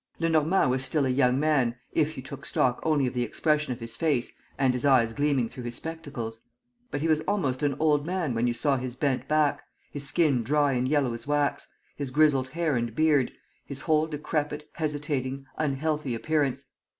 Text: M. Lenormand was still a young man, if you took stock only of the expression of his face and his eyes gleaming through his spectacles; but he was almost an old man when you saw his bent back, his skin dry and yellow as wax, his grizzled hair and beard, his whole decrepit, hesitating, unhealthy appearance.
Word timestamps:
M. 0.19 0.23
Lenormand 0.23 0.71
was 0.71 0.83
still 0.83 1.05
a 1.05 1.09
young 1.09 1.39
man, 1.39 1.75
if 1.91 2.17
you 2.17 2.23
took 2.23 2.43
stock 2.43 2.79
only 2.81 3.05
of 3.05 3.13
the 3.13 3.21
expression 3.21 3.71
of 3.71 3.79
his 3.79 3.95
face 3.95 4.33
and 4.57 4.73
his 4.73 4.83
eyes 4.83 5.13
gleaming 5.13 5.47
through 5.47 5.63
his 5.65 5.75
spectacles; 5.75 6.41
but 6.89 7.01
he 7.01 7.07
was 7.07 7.21
almost 7.27 7.61
an 7.61 7.75
old 7.77 8.03
man 8.03 8.33
when 8.33 8.47
you 8.47 8.53
saw 8.55 8.77
his 8.77 8.95
bent 8.95 9.27
back, 9.27 9.61
his 9.91 10.03
skin 10.07 10.41
dry 10.41 10.73
and 10.73 10.87
yellow 10.89 11.13
as 11.13 11.27
wax, 11.27 11.67
his 11.95 12.09
grizzled 12.09 12.47
hair 12.49 12.75
and 12.75 12.95
beard, 12.95 13.31
his 13.63 13.81
whole 13.81 14.07
decrepit, 14.07 14.67
hesitating, 14.73 15.45
unhealthy 15.59 16.15
appearance. 16.15 16.63